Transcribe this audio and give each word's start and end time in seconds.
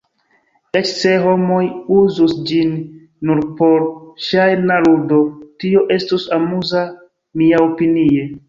Eĉ 0.77 0.87
se 1.01 1.11
homoj 1.25 1.59
uzus 1.97 2.33
ĝin 2.51 2.73
nur 3.31 3.43
por 3.61 3.85
ŝajna 4.29 4.81
ludo, 4.89 5.21
tio 5.65 5.85
estus 5.99 6.27
amuza, 6.39 6.87
miaopinie. 7.45 8.29